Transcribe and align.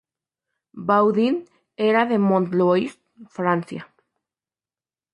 Baudin 0.87 1.45
era 1.75 2.07
de 2.07 2.17
Mont-Louis, 2.17 2.99
Francia. 3.29 3.87